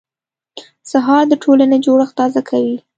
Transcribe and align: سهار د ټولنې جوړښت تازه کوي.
سهار 0.91 1.23
د 1.29 1.33
ټولنې 1.43 1.77
جوړښت 1.85 2.13
تازه 2.19 2.41
کوي. 2.49 2.77